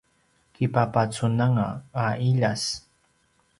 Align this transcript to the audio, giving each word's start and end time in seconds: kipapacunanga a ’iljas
kipapacunanga 0.53 1.67
a 2.05 2.05
’iljas 2.27 2.63